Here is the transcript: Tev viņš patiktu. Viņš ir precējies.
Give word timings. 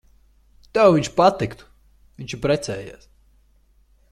Tev 0.77 0.93
viņš 0.95 1.09
patiktu. 1.19 1.67
Viņš 2.21 2.33
ir 2.39 2.41
precējies. 2.47 3.07